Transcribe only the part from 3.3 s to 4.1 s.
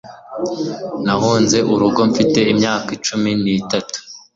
n'itatu.